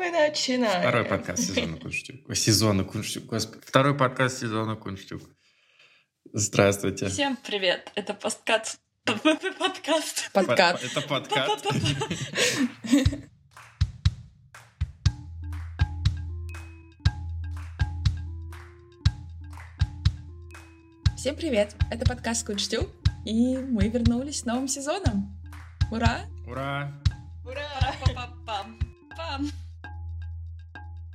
[0.00, 0.80] мы начинаем.
[0.80, 2.34] Второй подкаст сезона Кунштюк.
[2.34, 3.62] Сезона Кунштюк, господи.
[3.66, 5.22] Второй подкаст сезона Кунштюк.
[6.32, 7.08] Здравствуйте.
[7.08, 7.92] Всем привет.
[7.94, 8.80] Это подкаст.
[9.04, 10.32] Подкаст.
[10.32, 10.84] Подкаст.
[10.84, 11.66] Это подкаст.
[21.18, 21.76] Всем привет!
[21.90, 22.88] Это подкаст Кунштюк,
[23.26, 25.38] и мы вернулись с новым сезоном.
[25.90, 26.20] Ура!
[26.46, 26.90] Ура!
[27.44, 27.94] Ура!
[28.16, 29.50] Пам-пам-пам.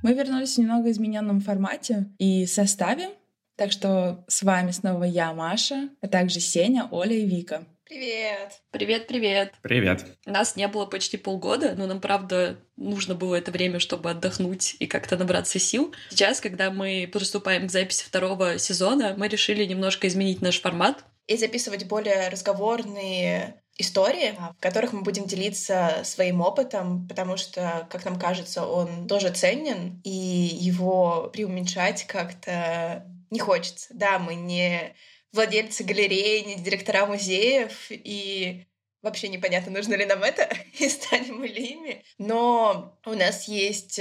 [0.02, 3.10] Мы вернулись в немного измененном формате и составе,
[3.56, 7.66] так что с вами снова я, Маша, а также Сеня, Оля и Вика.
[7.84, 8.60] Привет!
[8.72, 9.54] Привет, привет.
[9.62, 10.04] Привет.
[10.26, 14.86] Нас не было почти полгода, но нам, правда, нужно было это время, чтобы отдохнуть и
[14.86, 15.94] как-то набраться сил.
[16.10, 21.04] Сейчас, когда мы приступаем к записи второго сезона, мы решили немножко изменить наш формат.
[21.28, 28.04] И записывать более разговорные истории, в которых мы будем делиться своим опытом, потому что, как
[28.04, 33.88] нам кажется, он тоже ценен, и его преуменьшать как-то не хочется.
[33.90, 34.94] Да, мы не
[35.32, 38.66] владельцы галереи, не директора музеев, и
[39.02, 42.04] вообще непонятно, нужно ли нам это, и станем ли ими.
[42.18, 44.00] Но у нас есть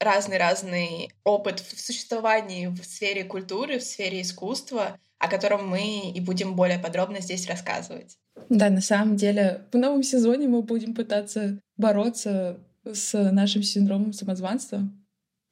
[0.00, 6.54] разный-разный опыт в существовании в сфере культуры, в сфере искусства, о котором мы и будем
[6.54, 8.18] более подробно здесь рассказывать.
[8.48, 14.88] Да, на самом деле, в новом сезоне мы будем пытаться бороться с нашим синдромом самозванства.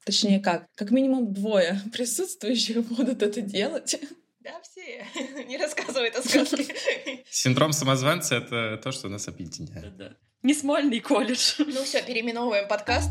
[0.05, 0.67] Точнее, как?
[0.75, 3.99] Как минимум двое присутствующих будут это делать.
[4.39, 5.05] Да, все.
[5.47, 6.67] Не рассказывай это сказки.
[7.29, 9.97] Синдром самозванца— это то, что нас объединяет.
[9.97, 10.13] Да.
[10.43, 11.55] Не Смольный колледж.
[11.57, 13.09] Ну все, переименовываем подкаст.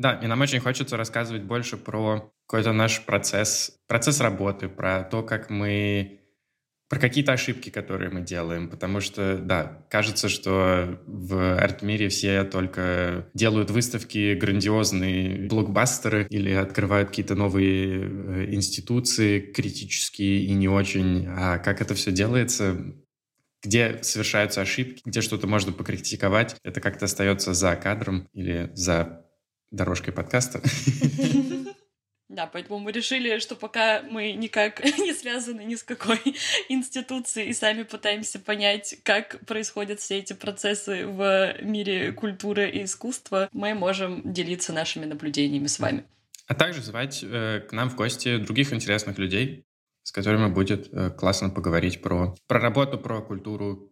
[0.00, 5.22] Да, и нам очень хочется рассказывать больше про какой-то наш процесс, процесс работы, про то,
[5.22, 6.20] как мы
[6.88, 13.28] про какие-то ошибки, которые мы делаем, потому что, да, кажется, что в арт-мире все только
[13.34, 21.26] делают выставки, грандиозные блокбастеры или открывают какие-то новые э, институции критические и не очень.
[21.28, 22.94] А как это все делается,
[23.62, 29.26] где совершаются ошибки, где что-то можно покритиковать, это как-то остается за кадром или за
[29.70, 30.60] дорожкой подкаста.
[32.30, 36.20] Да, поэтому мы решили, что пока мы никак не связаны ни с какой
[36.68, 43.48] институцией и сами пытаемся понять, как происходят все эти процессы в мире культуры и искусства,
[43.52, 46.04] мы можем делиться нашими наблюдениями с вами.
[46.46, 49.64] А также звать э, к нам в гости других интересных людей,
[50.04, 53.90] с которыми будет э, классно поговорить про, про работу, про культуру,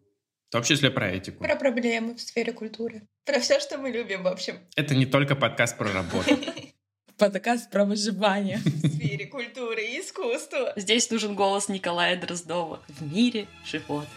[0.48, 1.44] в том числе про этику.
[1.44, 3.02] Про проблемы в сфере культуры.
[3.26, 4.58] Про все, что мы любим, в общем.
[4.76, 6.38] Это не только подкаст про работу.
[7.18, 8.58] Подкаст про выживание.
[8.64, 10.72] В сфере культуры и искусства.
[10.76, 14.08] Здесь нужен голос Николая Дроздова в мире животных.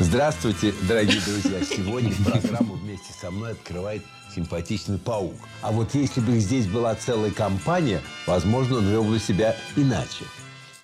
[0.00, 1.62] Здравствуйте, дорогие друзья!
[1.64, 4.02] Сегодня программу вместе со мной открывает
[4.34, 5.36] симпатичный паук.
[5.62, 10.24] А вот если бы здесь была целая компания, возможно, он вел бы себя иначе.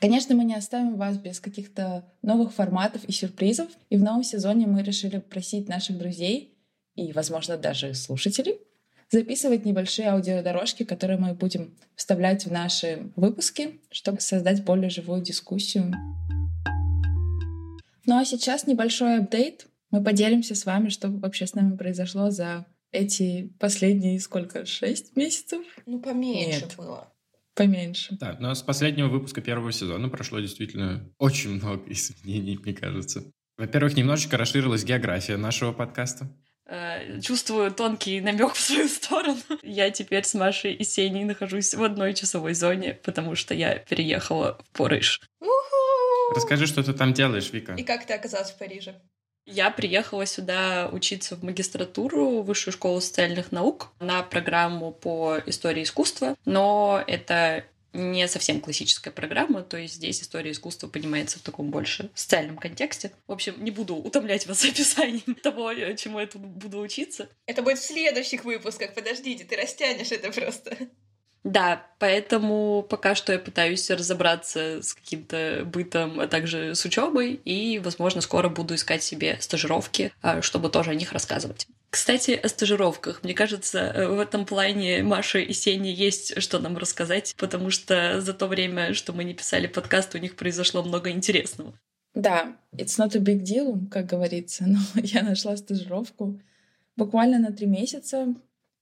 [0.06, 3.68] Конечно, мы не оставим вас без каких-то новых форматов и сюрпризов.
[3.90, 6.56] И в новом сезоне мы решили просить наших друзей
[6.94, 8.60] и, возможно, даже слушателей
[9.10, 15.92] записывать небольшие аудиодорожки, которые мы будем вставлять в наши выпуски, чтобы создать более живую дискуссию.
[18.06, 19.66] Ну а сейчас небольшой апдейт.
[19.90, 24.66] Мы поделимся с вами, что вообще с нами произошло за эти последние сколько?
[24.66, 25.64] Шесть месяцев?
[25.84, 26.76] Ну, поменьше Нет.
[26.76, 27.08] было.
[27.56, 28.16] Поменьше.
[28.20, 33.24] Да, но с последнего выпуска первого сезона прошло действительно очень много изменений, мне кажется.
[33.56, 36.28] Во-первых, немножечко расширилась география нашего подкаста.
[36.66, 39.38] Э, Чувствую тонкий намек в свою сторону.
[39.62, 44.58] Я теперь с Машей и Сеней нахожусь в одной часовой зоне, потому что я переехала
[44.62, 45.22] в Париж.
[45.40, 46.34] Уху!
[46.34, 47.72] Расскажи, что ты там делаешь, Вика.
[47.74, 49.00] И как ты оказалась в Париже?
[49.46, 55.84] Я приехала сюда учиться в магистратуру в Высшую школу социальных наук на программу по истории
[55.84, 61.70] искусства, но это не совсем классическая программа, то есть здесь история искусства понимается в таком
[61.70, 63.12] больше социальном контексте.
[63.26, 67.28] В общем, не буду утомлять вас описанием того, чему я тут буду учиться.
[67.46, 68.94] Это будет в следующих выпусках.
[68.94, 70.76] Подождите, ты растянешь это просто.
[71.46, 77.78] Да, поэтому пока что я пытаюсь разобраться с каким-то бытом, а также с учебой, и,
[77.78, 81.68] возможно, скоро буду искать себе стажировки, а, чтобы тоже о них рассказывать.
[81.90, 83.22] Кстати, о стажировках.
[83.22, 88.20] Мне кажется, э, в этом плане Маша и Сене есть что нам рассказать, потому что
[88.20, 91.78] за то время, что мы не писали подкаст, у них произошло много интересного.
[92.12, 96.40] Да, it's not a big deal, как говорится, но я нашла стажировку
[96.96, 98.34] буквально на три месяца,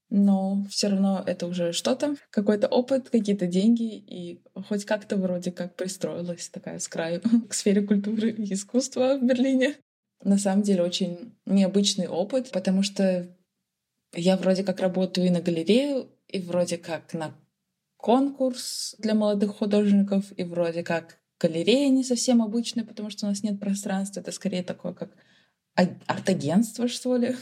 [0.09, 5.75] но все равно это уже что-то, какой-то опыт, какие-то деньги, и хоть как-то вроде как
[5.75, 9.75] пристроилась такая с краю к сфере культуры и искусства в Берлине.
[10.23, 13.27] На самом деле очень необычный опыт, потому что
[14.15, 17.35] Я вроде как работаю и на галерею, и вроде как на
[17.97, 23.43] конкурс для молодых художников, и вроде как галерея не совсем обычная, потому что у нас
[23.43, 24.21] нет пространства.
[24.21, 25.11] Это скорее такое, как
[25.75, 27.35] арт-агентство, что ли.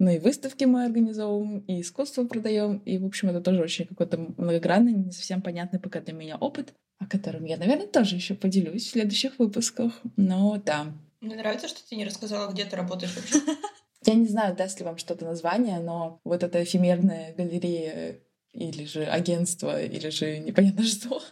[0.00, 2.78] Ну и выставки мы организовываем, и искусство продаем.
[2.86, 6.72] И, в общем, это тоже очень какой-то многогранный, не совсем понятный пока для меня опыт,
[6.98, 9.92] о котором я, наверное, тоже еще поделюсь в следующих выпусках.
[10.16, 10.86] Но да.
[11.20, 13.40] Мне нравится, что ты не рассказала, где ты работаешь вообще.
[14.06, 18.20] Я не знаю, даст ли вам что-то название, но вот эта эфемерная галерея
[18.54, 21.22] или же агентство, или же непонятно что,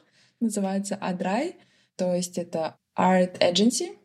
[0.41, 1.57] называется Адрай.
[1.97, 3.97] То есть это Art Agency,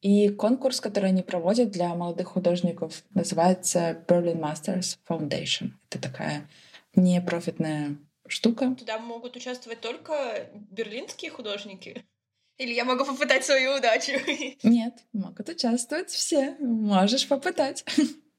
[0.00, 5.72] и конкурс, который они проводят для молодых художников, называется Berlin Masters Foundation.
[5.90, 6.48] Это такая
[6.94, 8.74] непрофитная штука.
[8.78, 12.04] Туда могут участвовать только берлинские художники?
[12.56, 14.12] Или я могу попытать свою удачу?
[14.62, 16.56] Нет, могут участвовать все.
[16.60, 17.84] Можешь попытать.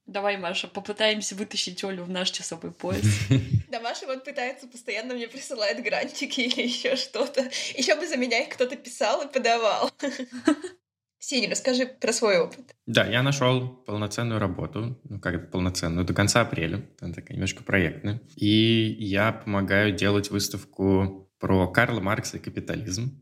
[0.06, 3.06] Давай, Маша, попытаемся вытащить Олю в наш часовой пояс.
[3.72, 7.50] Да, Маша вот пытается постоянно мне присылает грантики или еще что-то.
[7.74, 9.90] Еще бы за меня их кто-то писал и подавал.
[11.24, 12.76] Сеня, расскажи про свой опыт.
[12.88, 18.20] Да, я нашел полноценную работу, ну как полноценную, до конца апреля, она такая немножко проектная.
[18.36, 23.22] И я помогаю делать выставку про Карла Маркса и капитализм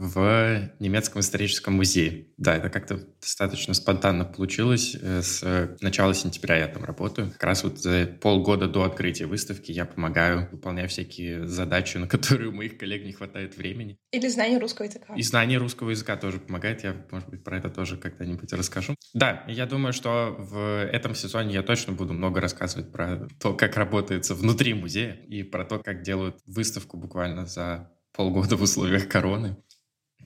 [0.00, 2.28] в немецком историческом музее.
[2.38, 4.96] Да, это как-то достаточно спонтанно получилось.
[4.98, 7.30] Э, с начала сентября я там работаю.
[7.32, 12.48] Как раз вот за полгода до открытия выставки я помогаю, выполняю всякие задачи, на которые
[12.48, 13.98] у моих коллег не хватает времени.
[14.10, 15.14] Или знание русского языка.
[15.14, 16.82] И знание русского языка тоже помогает.
[16.82, 18.94] Я, может быть, про это тоже когда-нибудь расскажу.
[19.12, 23.76] Да, я думаю, что в этом сезоне я точно буду много рассказывать про то, как
[23.76, 29.56] работается внутри музея и про то, как делают выставку буквально за полгода в условиях короны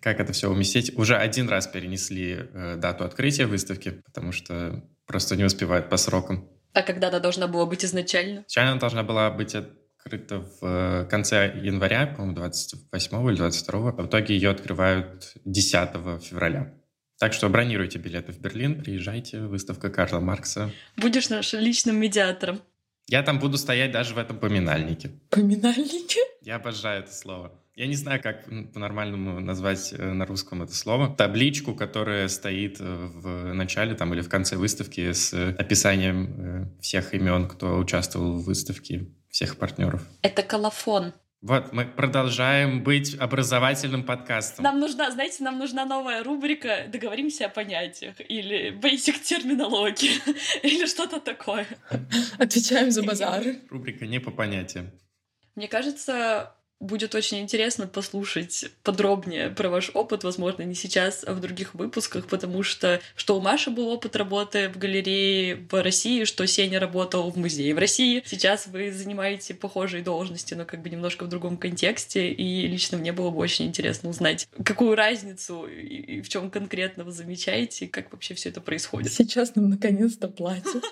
[0.04, 0.96] как это все уместить.
[0.98, 6.46] Уже один раз перенесли э, дату открытия выставки, потому что просто не успевают по срокам.
[6.74, 8.40] А когда она должна была быть изначально?
[8.40, 13.92] Изначально она должна была быть открыта в э, конце января, по-моему, 28 или 22.
[13.92, 16.74] В итоге ее открывают 10 февраля.
[17.18, 20.70] Так что бронируйте билеты в Берлин, приезжайте, выставка Карла Маркса.
[20.98, 22.60] Будешь нашим личным медиатором.
[23.08, 25.12] Я там буду стоять даже в этом поминальнике.
[25.30, 26.20] Поминальнике?
[26.42, 27.58] Я обожаю это слово.
[27.76, 31.12] Я не знаю, как по-нормальному назвать э, на русском это слово.
[31.12, 37.14] Табличку, которая стоит э, в начале там, или в конце выставки с описанием э, всех
[37.14, 40.06] имен, кто участвовал в выставке, всех партнеров.
[40.22, 41.14] Это колофон.
[41.40, 44.62] Вот, мы продолжаем быть образовательным подкастом.
[44.62, 50.12] Нам нужна, знаете, нам нужна новая рубрика «Договоримся о понятиях» или «Basic терминологии»
[50.62, 51.66] или что-то такое.
[52.38, 53.58] Отвечаем за базары.
[53.68, 54.92] Рубрика «Не по понятиям».
[55.56, 61.40] Мне кажется, Будет очень интересно послушать подробнее про ваш опыт, возможно, не сейчас, а в
[61.40, 66.46] других выпусках, потому что что у Маши был опыт работы в галерее в России, что
[66.46, 68.22] Сеня работал в музее в России.
[68.26, 73.12] Сейчас вы занимаете похожие должности, но как бы немножко в другом контексте, и лично мне
[73.12, 78.12] было бы очень интересно узнать, какую разницу и в чем конкретно вы замечаете, и как
[78.12, 79.12] вообще все это происходит.
[79.12, 80.84] Сейчас нам наконец-то платят.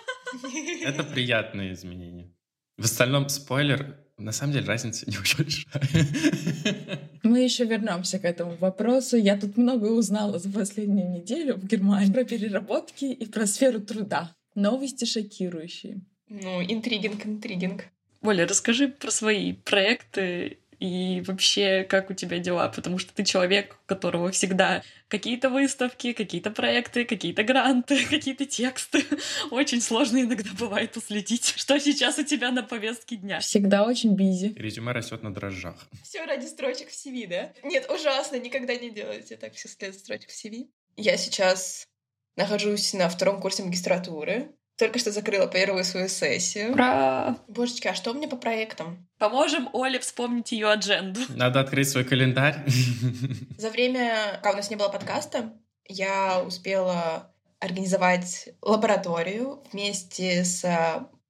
[0.82, 2.32] Это приятные изменения.
[2.78, 7.00] В остальном, спойлер, на самом деле разница не очень большая.
[7.22, 9.16] Мы еще вернемся к этому вопросу.
[9.16, 14.34] Я тут много узнала за последнюю неделю в Германии про переработки и про сферу труда.
[14.54, 16.00] Новости шокирующие.
[16.28, 17.84] Ну, интригинг, интригинг.
[18.22, 23.76] Оля, расскажи про свои проекты и вообще, как у тебя дела, потому что ты человек,
[23.84, 29.04] у которого всегда какие-то выставки, какие-то проекты, какие-то гранты, какие-то тексты.
[29.52, 33.38] Очень сложно иногда бывает уследить, что сейчас у тебя на повестке дня.
[33.38, 34.54] Всегда очень бизи.
[34.56, 35.86] Резюме растет на дрожжах.
[36.02, 37.52] Все ради строчек в CV, да?
[37.62, 40.66] Нет, ужасно, никогда не делайте так все след строчек в CV.
[40.96, 41.86] Я сейчас
[42.34, 44.50] нахожусь на втором курсе магистратуры.
[44.78, 46.72] Только что закрыла первую свою сессию.
[46.72, 47.36] Ура!
[47.48, 49.08] Божечки, а что у меня по проектам?
[49.18, 51.20] Поможем Оле вспомнить ее адженду.
[51.28, 52.64] Надо открыть свой календарь.
[53.58, 55.52] За время, когда у нас не было подкаста,
[55.86, 60.64] я успела организовать лабораторию вместе с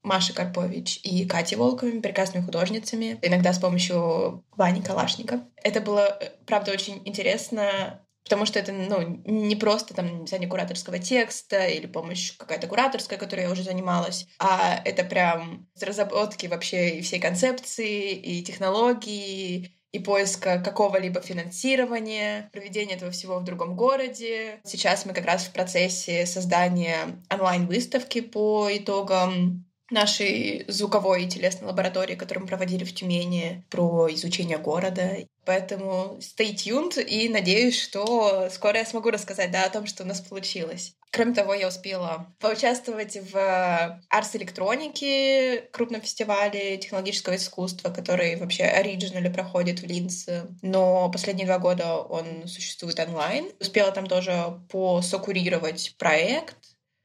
[0.03, 5.43] Машей Карпович и Катей Волковыми, прекрасными художницами, иногда с помощью Вани Калашника.
[5.57, 8.01] Это было, правда, очень интересно
[8.33, 13.43] Потому что это ну, не просто там написание кураторского текста или помощь какая-то кураторская, которой
[13.43, 20.62] я уже занималась, а это прям разработки вообще и всей концепции, и технологии, и поиска
[20.65, 24.61] какого-либо финансирования, проведения этого всего в другом городе.
[24.65, 32.15] Сейчас мы как раз в процессе создания онлайн-выставки по итогам нашей звуковой и телесной лаборатории,
[32.15, 35.19] которую мы проводили в Тюмени про изучение города.
[35.45, 40.07] Поэтому stay tuned и надеюсь, что скоро я смогу рассказать да, о том, что у
[40.07, 40.95] нас получилось.
[41.11, 49.31] Кроме того, я успела поучаствовать в Арс электроники, крупном фестивале технологического искусства, который вообще оригинально
[49.31, 50.47] проходит в Линце.
[50.63, 53.51] Но последние два года он существует онлайн.
[53.61, 56.57] Успела там тоже посокурировать проект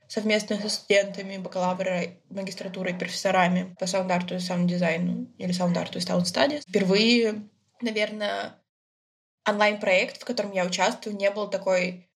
[0.07, 6.63] совместно со студентами бакалавра, магистратуры профессорами по саунд-арту и саунд-дизайну или саунд-арту и саунд-стадис.
[6.63, 7.49] Впервые,
[7.81, 8.55] наверное,
[9.47, 12.09] онлайн-проект, в котором я участвую, не был такой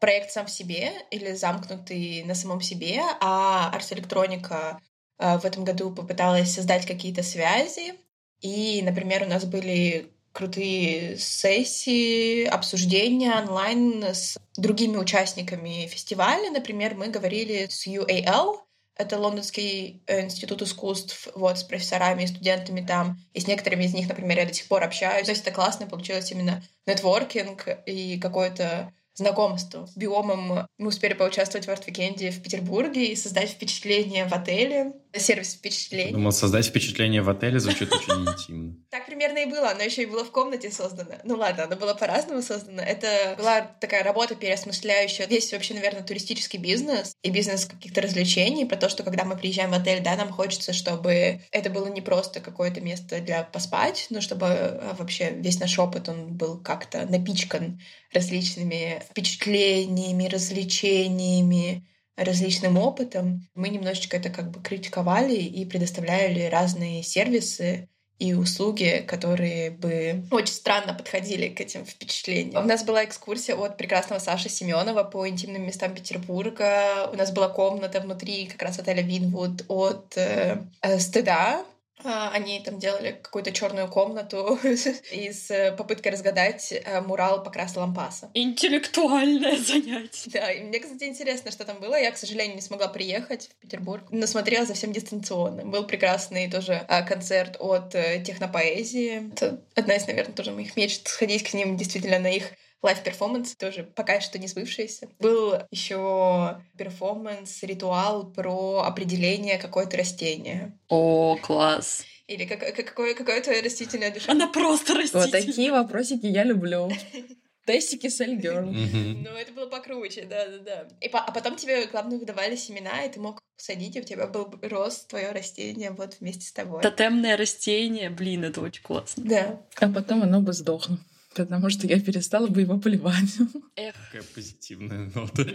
[0.00, 4.80] проект сам в себе или замкнутый на самом себе, а Ars Electronica
[5.18, 7.94] э, в этом году попыталась создать какие-то связи.
[8.40, 16.50] И, например, у нас были крутые сессии, обсуждения онлайн с другими участниками фестиваля.
[16.50, 18.58] Например, мы говорили с UAL,
[18.96, 23.16] это Лондонский институт искусств, вот, с профессорами и студентами там.
[23.32, 25.26] И с некоторыми из них, например, я до сих пор общаюсь.
[25.26, 30.66] То есть это классно, получилось именно нетворкинг и какой-то знакомству с UAL ом.
[30.78, 34.92] Мы успели поучаствовать в арт-викенде в Петербурге и создать впечатление в отеле.
[35.16, 36.12] Сервис впечатлений.
[36.12, 38.74] Думал, создать впечатление в отеле звучит очень интимно.
[38.90, 39.70] Так примерно и было.
[39.70, 41.14] Оно еще и было в комнате создано.
[41.24, 42.80] Ну ладно, оно было по-разному создано.
[42.80, 48.76] Это была такая работа, переосмысляющая весь вообще, наверное, туристический бизнес и бизнес каких-то развлечений, про
[48.76, 52.40] то, что когда мы приезжаем в отель, да, нам хочется, чтобы это было не просто
[52.40, 57.80] какое-то место для поспать, но чтобы а, вообще весь наш опыт, он был как-то напичкан
[58.14, 63.48] различными впечатлениями, развлечениями, различным опытом.
[63.54, 70.54] Мы немножечко это как бы критиковали и предоставляли разные сервисы и услуги, которые бы очень
[70.54, 72.64] странно подходили к этим впечатлениям.
[72.64, 77.10] У нас была экскурсия от прекрасного Саши Семенова по интимным местам Петербурга.
[77.12, 81.64] У нас была комната внутри как раз отеля Винвуд от э, э стыда,
[82.04, 84.58] они там делали какую-то черную комнату
[85.12, 88.30] и с э, попыткой разгадать э, мурал покраса лампаса.
[88.34, 90.30] Интеллектуальное занятие.
[90.30, 91.94] Да, и мне, кстати, интересно, что там было.
[91.94, 95.64] Я, к сожалению, не смогла приехать в Петербург, но смотрела за всем дистанционно.
[95.64, 99.32] Был прекрасный тоже а, концерт от э, технопоэзии.
[99.32, 102.52] Это одна из, наверное, тоже моих мечт сходить к ним действительно на их
[102.84, 105.08] live-перформанс, тоже пока что не сбывшийся.
[105.18, 110.78] Был еще перформанс, ритуал про определение какое-то растение.
[110.88, 112.04] О, класс!
[112.26, 114.30] Или как, какое, какое-то растительное душа.
[114.30, 115.26] Она просто растительная.
[115.26, 116.90] Вот такие вопросики я люблю.
[117.66, 118.66] Тестики Elle Girl.
[118.66, 120.86] Ну, это было покруче, да-да-да.
[121.00, 124.26] И по, а потом тебе, главное, выдавали семена, и ты мог садить, и у тебя
[124.26, 126.82] был рост твое растение вот вместе с тобой.
[126.82, 129.24] Тотемное растение, блин, это очень классно.
[129.24, 129.60] Да.
[129.76, 130.98] А потом оно бы сдохло
[131.34, 133.38] потому что я перестала бы его поливать.
[133.76, 133.94] Эх.
[134.10, 135.46] Какая позитивная нота.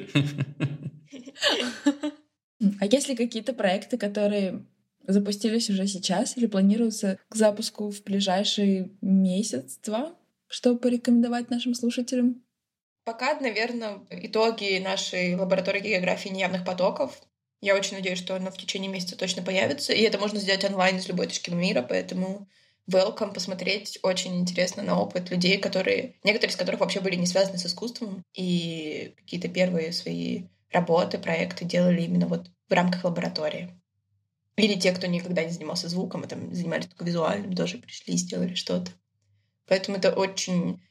[2.80, 4.66] А есть ли какие-то проекты, которые
[5.08, 10.16] запустились уже сейчас или планируются к запуску в ближайший месяц-два,
[10.48, 12.44] чтобы порекомендовать нашим слушателям?
[13.06, 17.22] Пока, наверное, итоги нашей лаборатории географии неявных потоков.
[17.62, 19.94] Я очень надеюсь, что она в течение месяца точно появится.
[19.94, 22.48] И это можно сделать онлайн из любой точки мира, поэтому
[22.90, 24.00] welcome посмотреть.
[24.04, 28.24] Очень интересно на опыт людей, которые, некоторые из которых вообще были не связаны с искусством,
[28.34, 33.80] и какие-то первые свои работы, проекты делали именно вот в рамках лаборатории.
[34.56, 38.18] Или те, кто никогда не занимался звуком, а там занимались только визуальным, тоже пришли и
[38.18, 38.92] сделали что-то.
[39.68, 40.82] Поэтому это очень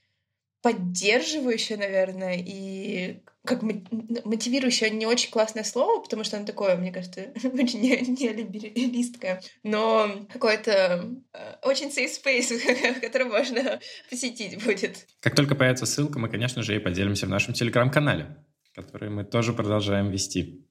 [0.62, 7.32] поддерживающее, наверное, и как мотивирующее не очень классное слово, потому что оно такое, мне кажется,
[7.44, 15.06] очень неолибералистское, но какой-то э, очень safe space, который можно посетить будет.
[15.20, 18.36] Как только появится ссылка, мы, конечно же, и поделимся в нашем телеграм-канале,
[18.74, 20.66] который мы тоже продолжаем вести.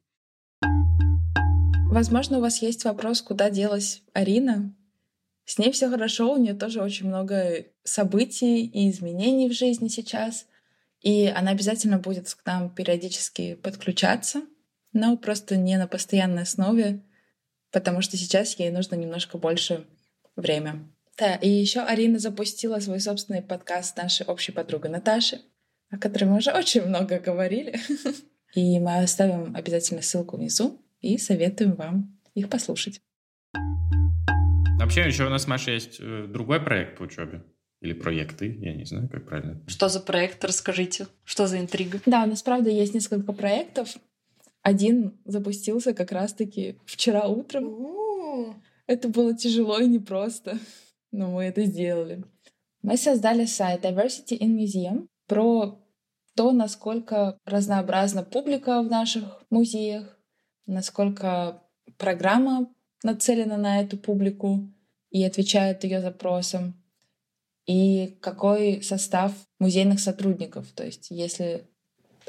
[1.89, 4.75] Возможно, у вас есть вопрос, куда делась Арина,
[5.48, 10.46] с ней все хорошо, у нее тоже очень много событий и изменений в жизни сейчас.
[11.01, 14.42] И она обязательно будет к нам периодически подключаться,
[14.92, 17.01] но просто не на постоянной основе,
[17.72, 19.88] потому что сейчас ей нужно немножко больше
[20.36, 20.86] время.
[21.18, 25.39] Да, и еще Арина запустила свой собственный подкаст нашей общей подругой Наташи,
[25.89, 27.80] о которой мы уже очень много говорили.
[28.54, 33.01] И мы оставим обязательно ссылку внизу и советуем вам их послушать.
[34.77, 37.43] Вообще еще у нас, Маша, есть э, другой проект по учебе.
[37.81, 39.62] Или проекты, я не знаю, как правильно.
[39.67, 41.07] Что за проект, расскажите.
[41.24, 42.00] Что за интрига?
[42.05, 43.96] Да, у нас, правда, есть несколько проектов.
[44.62, 48.55] Один запустился как раз-таки вчера утром.
[48.86, 50.60] Это было тяжело и непросто,
[51.12, 52.24] но мы это сделали.
[52.84, 55.79] Мы создали сайт Diversity in Museum про
[56.36, 60.19] то, насколько разнообразна публика в наших музеях,
[60.67, 61.63] насколько
[61.98, 62.69] программа
[63.04, 64.68] нацелена на эту публику
[65.10, 66.74] и отвечает ее запросам,
[67.66, 70.68] и какой состав музейных сотрудников.
[70.74, 71.66] То есть если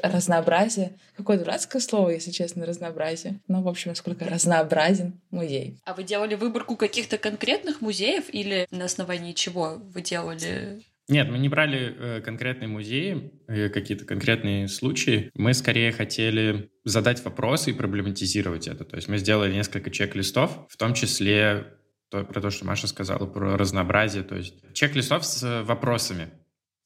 [0.01, 0.97] разнообразие.
[1.15, 3.39] Какое дурацкое слово, если честно, разнообразие.
[3.47, 5.77] Ну, в общем, насколько разнообразен музей.
[5.85, 11.39] А вы делали выборку каких-то конкретных музеев или на основании чего вы делали нет, мы
[11.39, 15.31] не брали э, конкретные музеи, э, какие-то конкретные случаи.
[15.33, 18.85] Мы скорее хотели задать вопросы и проблематизировать это.
[18.85, 21.73] То есть мы сделали несколько чек-листов, в том числе
[22.09, 24.23] то, про то, что Маша сказала, про разнообразие.
[24.23, 26.29] То есть чек-листов с вопросами.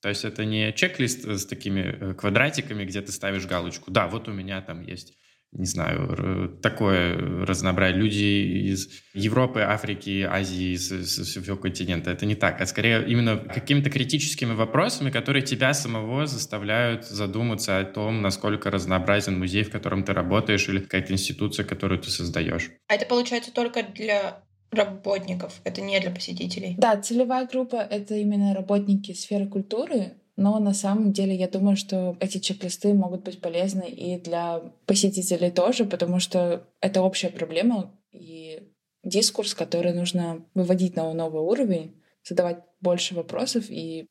[0.01, 3.92] То есть это не чек-лист с такими э, квадратиками, где ты ставишь галочку.
[3.92, 5.18] Да, вот у меня там есть
[5.56, 8.02] не знаю, такое разнообразие.
[8.02, 12.12] Люди из Европы, Африки, Азии, со всего континента.
[12.12, 17.84] Это не так, а скорее именно какими-то критическими вопросами, которые тебя самого заставляют задуматься о
[17.84, 22.72] том, насколько разнообразен музей, в котором ты работаешь, или какая-то институция, которую ты создаешь.
[22.88, 26.76] А это получается только для работников, это не для посетителей?
[26.80, 32.18] Да, целевая группа— это именно работники сферы культуры, но на самом деле я думаю, что
[32.20, 38.70] эти чек-листы могут быть полезны и для посетителей тоже, потому что это общая проблема и
[39.04, 44.08] дискурс, который нужно выводить на новый уровень, задавать больше вопросов и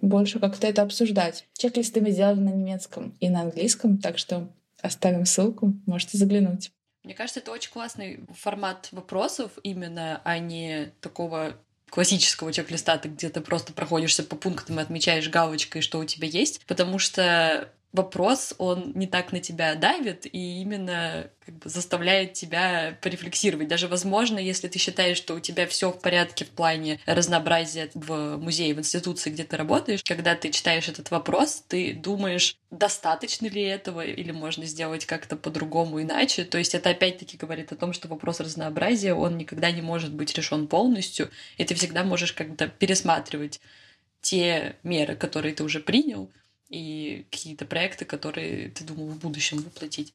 [0.00, 1.48] больше как-то это обсуждать.
[1.54, 4.48] Чек-листы мы сделали на немецком и на английском, так что
[4.82, 6.70] оставим ссылку, можете заглянуть.
[7.02, 11.54] Мне кажется, это очень классный формат вопросов именно, а не такого
[11.90, 16.60] классического чек-листа, ты где-то просто проходишься по пунктам и отмечаешь галочкой, что у тебя есть,
[16.66, 22.98] потому что вопрос, он не так на тебя давит и именно как бы заставляет тебя
[23.00, 23.68] порефлексировать.
[23.68, 28.36] Даже, возможно, если ты считаешь, что у тебя все в порядке в плане разнообразия в
[28.36, 33.62] музее, в институции, где ты работаешь, когда ты читаешь этот вопрос, ты думаешь, достаточно ли
[33.62, 36.44] этого или можно сделать как-то по-другому иначе.
[36.44, 40.34] То есть это опять-таки говорит о том, что вопрос разнообразия, он никогда не может быть
[40.34, 43.60] решен полностью, и ты всегда можешь как-то пересматривать
[44.20, 46.30] те меры, которые ты уже принял,
[46.68, 50.14] и какие-то проекты, которые ты думал в будущем воплотить.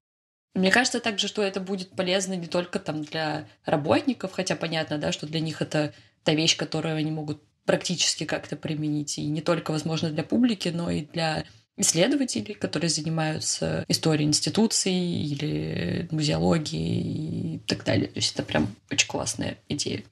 [0.54, 5.12] Мне кажется также, что это будет полезно не только там для работников, хотя понятно, да,
[5.12, 5.94] что для них это
[6.24, 10.92] та вещь, которую они могут практически как-то применить, и не только, возможно, для публики, но
[10.92, 11.46] и для
[11.78, 18.08] исследователей, которые занимаются историей институций или музеологией и так далее.
[18.08, 20.04] То есть это прям очень классная идея.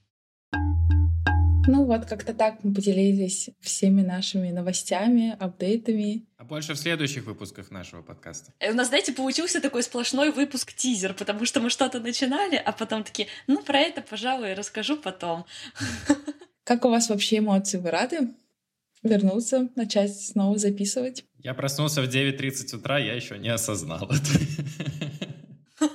[1.71, 6.25] Ну вот, как-то так мы поделились всеми нашими новостями, апдейтами.
[6.37, 8.51] А больше в следующих выпусках нашего подкаста.
[8.59, 12.71] И э, у нас, знаете, получился такой сплошной выпуск-тизер, потому что мы что-то начинали, а
[12.71, 15.45] потом такие, ну, про это, пожалуй, расскажу потом.
[16.63, 17.77] Как у вас вообще эмоции?
[17.77, 18.33] Вы рады
[19.03, 21.23] вернуться, начать снова записывать?
[21.37, 24.39] Я проснулся в 9.30 утра, я еще не осознал это.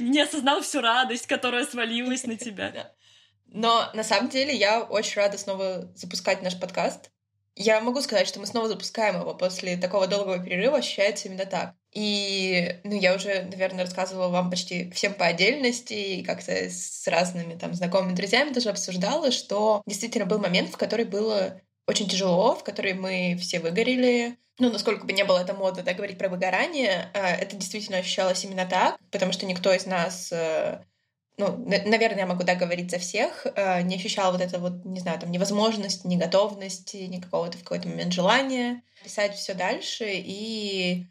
[0.00, 2.92] Не осознал всю радость, которая свалилась на тебя.
[3.54, 7.10] Но на самом деле я очень рада снова запускать наш подкаст.
[7.54, 11.74] Я могу сказать, что мы снова запускаем его после такого долгого перерыва, ощущается именно так.
[11.92, 17.54] И, ну, я уже, наверное, рассказывала вам почти всем по отдельности и как-то с разными
[17.56, 22.64] там знакомыми друзьями тоже обсуждала, что действительно был момент, в который было очень тяжело, в
[22.64, 24.36] который мы все выгорели.
[24.58, 28.44] Ну, насколько бы не было это модно, да, говорить про выгорание, э, это действительно ощущалось
[28.44, 30.84] именно так, потому что никто из нас э,
[31.36, 35.00] ну, наверное, я могу да, говорить за всех, э, не ощущала вот это вот, не
[35.00, 40.06] знаю, там, невозможности, неготовности, ни какого-то в какой-то момент желания писать все дальше.
[40.08, 41.06] И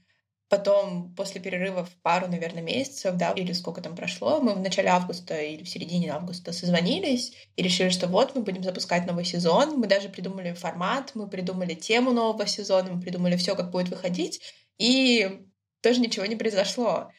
[0.47, 4.89] потом, после перерыва в пару, наверное, месяцев, да, или сколько там прошло, мы в начале
[4.89, 9.77] августа или в середине августа созвонились и решили, что вот мы будем запускать новый сезон.
[9.77, 14.41] Мы даже придумали формат, мы придумали тему нового сезона, мы придумали все, как будет выходить.
[14.77, 15.41] И
[15.81, 17.09] тоже ничего не произошло.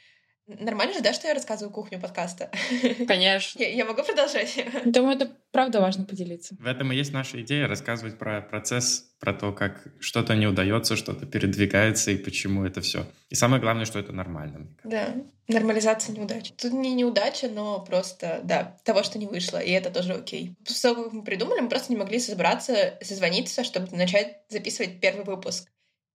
[0.46, 2.50] Нормально же, да, что я рассказываю кухню подкаста?
[3.08, 3.58] Конечно.
[3.58, 4.62] Я, я могу продолжать?
[4.84, 6.54] Думаю, это правда важно поделиться.
[6.58, 10.96] В этом и есть наша идея— рассказывать про процесс, про то, как что-то не удается,
[10.96, 13.06] что-то передвигается и почему это все.
[13.30, 14.66] И самое главное, что это нормально.
[14.84, 15.14] Да,
[15.48, 16.52] нормализация неудач.
[16.60, 20.56] Тут не неудача, но просто, да, того, что не вышло, и это тоже окей.
[20.66, 25.24] После того, как мы придумали, мы просто не могли собраться, созвониться, чтобы начать записывать первый
[25.24, 25.70] выпуск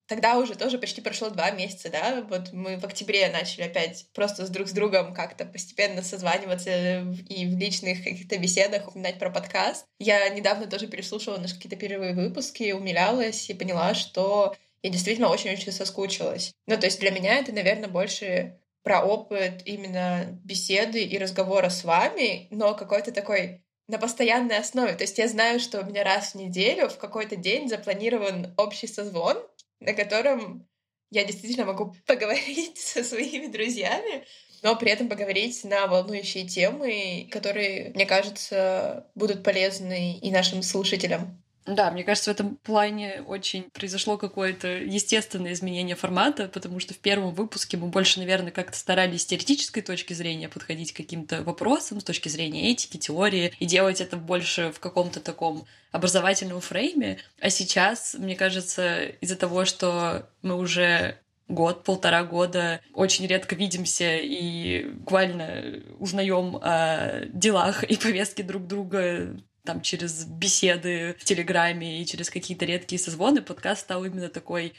[0.10, 4.46] тогда уже тоже почти прошло два месяца, да, вот мы в октябре начали опять просто
[4.46, 9.86] с друг с другом как-то постепенно созваниваться и в личных каких-то беседах упоминать про подкаст.
[10.00, 15.72] Я недавно тоже переслушала наши какие-то первые выпуски, умилялась и поняла, что я действительно очень-очень
[15.72, 16.54] соскучилась.
[16.66, 21.84] Ну, то есть для меня это, наверное, больше про опыт именно беседы и разговора с
[21.84, 24.94] вами, но какой-то такой на постоянной основе.
[24.94, 28.88] То есть я знаю, что у меня раз в неделю в какой-то день запланирован общий
[28.88, 29.38] созвон,
[29.80, 30.68] на котором
[31.12, 34.26] я действительно могу поговорить со своими друзьями
[34.62, 41.42] но при этом поговорить на волнующие темы, которые, мне кажется, будут полезны и нашим слушателям.
[41.66, 46.98] Да, мне кажется, в этом плане очень произошло какое-то естественное изменение формата, потому что в
[46.98, 52.00] первом выпуске мы больше, наверное, как-то старались с теоретической точки зрения подходить к каким-то вопросам
[52.00, 57.20] с точки зрения этики, теории, и делать это больше в каком-то таком образовательном фрейме.
[57.40, 61.20] А сейчас, мне кажется, из-за того, что мы уже
[61.50, 69.36] год, полтора года очень редко видимся и буквально узнаем о делах и повестке друг друга
[69.64, 74.74] там через беседы в Телеграме и через какие-то редкие созвоны, подкаст стал именно такой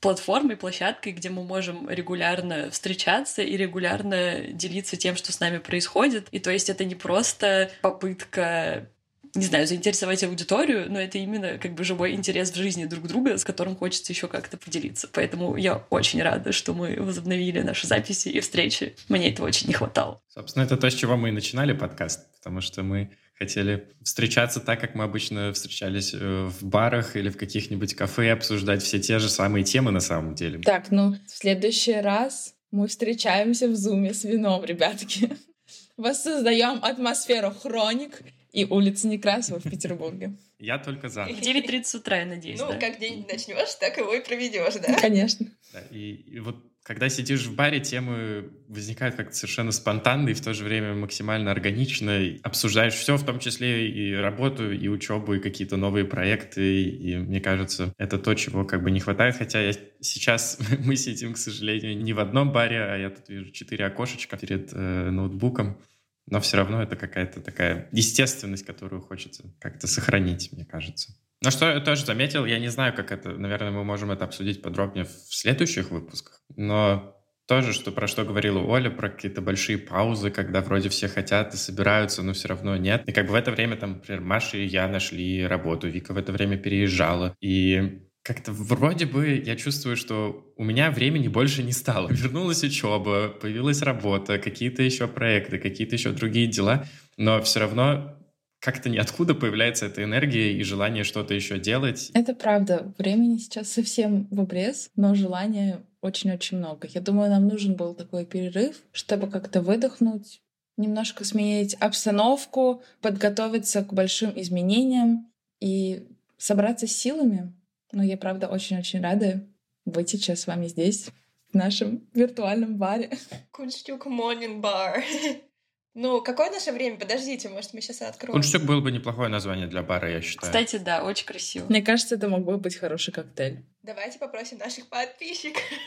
[0.00, 6.26] платформой, площадкой, где мы можем регулярно встречаться и регулярно делиться тем, что с нами происходит.
[6.32, 8.88] И то есть это не просто попытка
[9.34, 13.38] не знаю, заинтересовать аудиторию, но это именно как бы живой интерес в жизни друг друга,
[13.38, 15.08] с которым хочется еще как-то поделиться.
[15.10, 18.94] Поэтому я очень рада, что мы возобновили наши записи и встречи.
[19.08, 20.20] Мне этого очень не хватало.
[20.28, 23.10] Собственно, это то, с чего мы и начинали подкаст, потому что мы
[23.42, 28.82] хотели встречаться так, как мы обычно встречались э, в барах или в каких-нибудь кафе, обсуждать
[28.82, 30.60] все те же самые темы на самом деле.
[30.60, 35.30] Так, ну, в следующий раз мы встречаемся в зуме с вином, ребятки.
[35.96, 40.34] Воссоздаем атмосферу хроник и улицы Некрасова в Петербурге.
[40.58, 41.24] Я только за.
[41.24, 42.78] В 9.30 утра, я надеюсь, Ну, да?
[42.78, 44.94] как день начнешь, так его и проведешь, да?
[45.00, 45.46] Конечно.
[45.72, 50.40] Да, и, и вот когда сидишь в баре, темы возникают как-то совершенно спонтанно и в
[50.40, 52.20] то же время максимально органично.
[52.42, 56.82] Обсуждаешь все, в том числе и работу, и учебу, и какие-то новые проекты.
[56.82, 59.36] И, и мне кажется, это то, чего как бы не хватает.
[59.36, 63.52] Хотя я сейчас мы сидим, к сожалению, не в одном баре, а я тут вижу
[63.52, 65.80] четыре окошечка перед э, ноутбуком.
[66.26, 71.14] Но все равно это какая-то такая естественность, которую хочется как-то сохранить, мне кажется.
[71.42, 74.62] Но что я тоже заметил, я не знаю, как это, наверное, мы можем это обсудить
[74.62, 80.30] подробнее в следующих выпусках, но тоже, что про что говорила Оля, про какие-то большие паузы,
[80.30, 83.02] когда вроде все хотят и собираются, но все равно нет.
[83.06, 86.16] И как бы в это время, там, например, Маша и я нашли работу, Вика в
[86.16, 87.34] это время переезжала.
[87.40, 92.08] И как-то вроде бы я чувствую, что у меня времени больше не стало.
[92.10, 98.16] Вернулась учеба, появилась работа, какие-то еще проекты, какие-то еще другие дела, но все равно
[98.62, 102.10] как-то ниоткуда появляется эта энергия и желание что-то еще делать.
[102.14, 102.94] Это правда.
[102.96, 106.86] Времени сейчас совсем в обрез, но желания очень-очень много.
[106.88, 110.42] Я думаю, нам нужен был такой перерыв, чтобы как-то выдохнуть,
[110.76, 116.06] немножко сменить обстановку, подготовиться к большим изменениям и
[116.38, 117.52] собраться с силами.
[117.90, 119.44] Но я, правда, очень-очень рада
[119.84, 121.08] быть сейчас с вами здесь,
[121.52, 123.10] в нашем виртуальном баре.
[123.50, 125.02] Кунштюк Morning Bar.
[125.94, 126.96] Ну, какое наше время?
[126.96, 128.32] Подождите, может, мы сейчас откроем.
[128.32, 130.50] Кунштюк было бы неплохое название для бара, я считаю.
[130.50, 131.66] Кстати, да, очень красиво.
[131.68, 133.62] Мне кажется, это мог бы быть хороший коктейль.
[133.82, 135.62] Давайте попросим наших подписчиков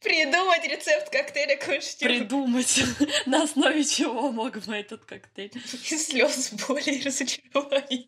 [0.00, 2.08] придумать рецепт коктейля Кунштюк.
[2.08, 2.84] Придумать,
[3.26, 5.50] на основе чего мог бы этот коктейль.
[5.54, 8.06] Из слез, боли и разочарования.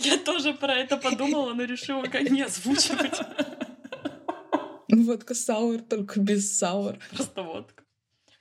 [0.00, 3.20] Я тоже про это подумала, но решила как не озвучивать.
[4.88, 6.98] Водка саур, только без саур.
[7.10, 7.84] Просто водка.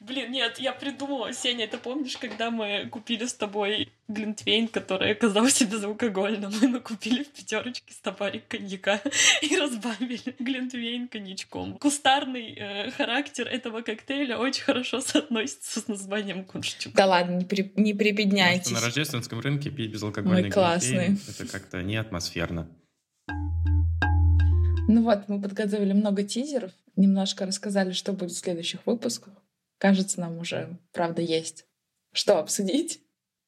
[0.08, 5.66] Блин, нет, я придумала, Сеня, ты помнишь, когда мы купили с тобой глинтвейн, который оказался
[5.66, 9.02] безалкогольным, мы накупили в пятерочке стопарик коньяка
[9.42, 11.78] и разбавили глинтвейн коньячком.
[11.78, 16.94] Кустарный э, характер этого коктейля очень хорошо соотносится с названием кунштюк.
[16.94, 18.72] Да ладно, не, при, не прибедняйтесь.
[18.72, 21.08] на рождественском рынке пить безалкогольный классный.
[21.08, 22.70] глинтвейн— это как-то не атмосферно.
[24.88, 29.34] Ну вот, мы подготовили много тизеров, немножко рассказали, что будет в следующих выпусках.
[29.78, 31.66] Кажется, нам уже, правда, есть
[32.14, 33.02] что обсудить.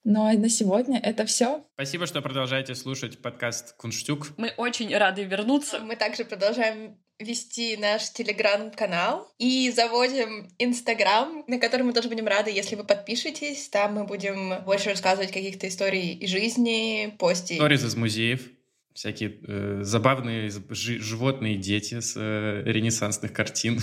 [0.04, 1.66] Ну а на сегодня это все.
[1.74, 4.30] Спасибо, что продолжаете слушать подкаст «Кунштюк».
[4.38, 5.80] Мы очень рады вернуться.
[5.80, 12.50] Мы также продолжаем вести наш телеграм-канал и заводим инстаграм, на который мы тоже будем рады,
[12.50, 13.68] если вы подпишетесь.
[13.70, 17.58] Там мы будем больше рассказывать каких-то историй из жизни, постить.
[17.58, 18.48] Сторис из музеев,
[18.94, 23.82] всякие э, забавные жи- животные дети с э, ренессансных картин.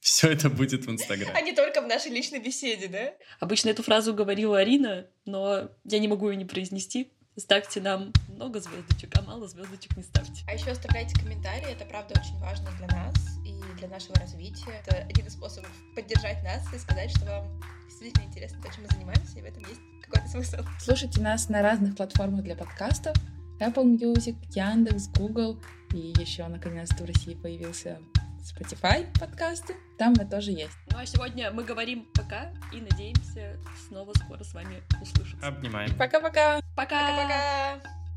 [0.00, 1.32] Все это будет в Инстаграме.
[1.34, 3.12] А не только в нашей личной беседе, да?
[3.40, 7.12] Обычно эту фразу говорила Арина, но я не могу ее не произнести.
[7.36, 10.42] Ставьте нам много звездочек, а мало звездочек не ставьте.
[10.48, 14.82] А еще оставляйте комментарии, это правда очень важно для нас и для нашего развития.
[14.84, 18.88] Это один из способов поддержать нас и сказать, что вам действительно интересно то, чем мы
[18.88, 20.56] занимаемся, и в этом есть какой-то смысл.
[20.80, 23.16] Слушайте нас на разных платформах для подкастов.
[23.60, 25.60] Apple Music, Яндекс, Google.
[25.92, 28.00] И еще, наконец-то, в России появился
[28.48, 29.76] Spotify подкасты.
[29.98, 30.76] Там мы тоже есть.
[30.90, 33.56] Ну а сегодня мы говорим пока и надеемся
[33.86, 35.46] снова скоро с вами услышаться.
[35.46, 35.94] Обнимаем.
[35.96, 36.60] Пока-пока!
[36.74, 37.00] Пока!
[37.00, 38.07] Пока-пока!